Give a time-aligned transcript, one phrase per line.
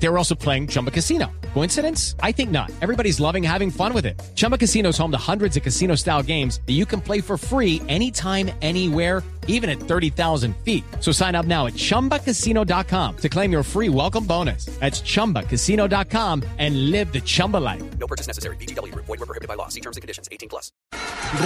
[0.00, 1.26] They were also playing Chumba Casino.
[1.54, 2.14] Coincidence?
[2.22, 2.70] I think not.
[2.80, 4.20] Everybody's loving having fun with it.
[4.34, 7.36] Chumba Casino is home to hundreds of casino style games that you can play for
[7.36, 10.84] free anytime, anywhere, even at 30,000 feet.
[11.00, 14.66] So sign up now at chumbacasino.com to claim your free welcome bonus.
[14.78, 17.82] That's chumbacasino.com and live the Chumba life.
[17.98, 18.56] No purchase necessary.
[18.56, 18.94] BGW.
[18.94, 19.68] Void were prohibited by law.
[19.68, 20.28] See terms and conditions.
[20.30, 20.70] 18 plus.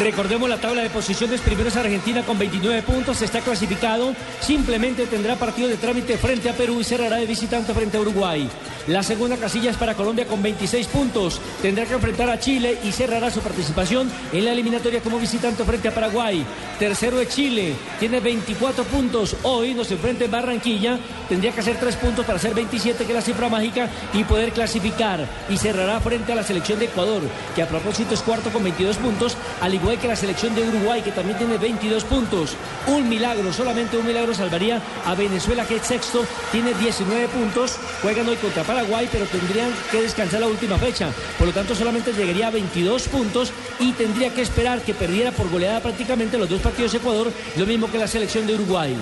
[0.00, 1.40] Recordemos la tabla de posiciones.
[1.40, 3.20] Primero es Argentina con 29 puntos.
[3.22, 4.14] Está clasificado.
[4.40, 8.37] Simplemente tendrá partido de trámite frente a Perú y cerrará de visitante frente a Uruguay.
[8.86, 11.40] La segunda casilla es para Colombia con 26 puntos.
[11.60, 15.88] Tendrá que enfrentar a Chile y cerrará su participación en la eliminatoria como visitante frente
[15.88, 16.44] a Paraguay.
[16.78, 17.74] Tercero es Chile.
[18.00, 19.36] Tiene 24 puntos.
[19.42, 20.98] Hoy nos enfrenta en Barranquilla.
[21.28, 24.52] Tendría que hacer 3 puntos para hacer 27, que es la cifra mágica, y poder
[24.52, 25.26] clasificar.
[25.50, 27.22] Y cerrará frente a la selección de Ecuador,
[27.54, 31.02] que a propósito es cuarto con 22 puntos, al igual que la selección de Uruguay,
[31.02, 32.56] que también tiene 22 puntos.
[32.86, 37.76] Un milagro, solamente un milagro salvaría a Venezuela, que es sexto, tiene 19 puntos.
[38.02, 41.10] Juegan hoy contra Paraguay, pero tendrían que descansar la última fecha.
[41.38, 45.50] Por lo tanto, solamente llegaría a 22 puntos y tendría que esperar que perdiera por
[45.50, 48.96] goleada prácticamente los dos partidos de Ecuador, lo mismo que la selección de Uruguay.